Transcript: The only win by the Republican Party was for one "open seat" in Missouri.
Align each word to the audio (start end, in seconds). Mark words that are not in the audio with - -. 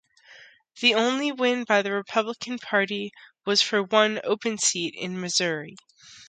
The 0.81 0.95
only 0.95 1.31
win 1.31 1.63
by 1.63 1.83
the 1.83 1.91
Republican 1.91 2.57
Party 2.57 3.11
was 3.45 3.61
for 3.61 3.83
one 3.83 4.19
"open 4.23 4.57
seat" 4.57 4.95
in 4.97 5.21
Missouri. 5.21 5.75